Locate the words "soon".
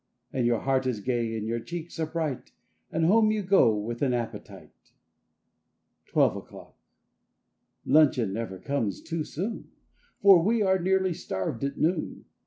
9.23-9.61